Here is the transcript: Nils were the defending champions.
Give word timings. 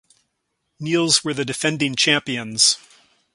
Nils 0.79 1.23
were 1.23 1.35
the 1.35 1.45
defending 1.45 1.93
champions. 1.93 2.79